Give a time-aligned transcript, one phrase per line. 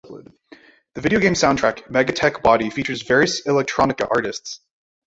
[0.95, 4.59] The video game's soundtrack "Megatech Body" features various electronica artists.